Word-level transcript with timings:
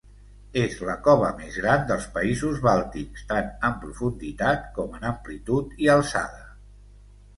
És 0.59 0.77
la 0.87 0.93
cova 1.07 1.27
més 1.41 1.59
gran 1.65 1.83
dels 1.91 2.07
països 2.15 2.57
bàltics, 2.67 3.27
tant 3.33 3.53
en 3.71 3.77
profunditat 3.85 4.67
com 4.79 4.97
en 5.01 5.07
amplitud 5.11 5.77
i 5.87 5.93
alçada. 5.99 6.43